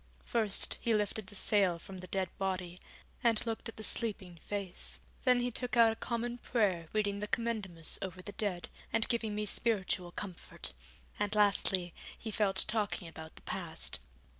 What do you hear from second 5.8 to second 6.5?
a Common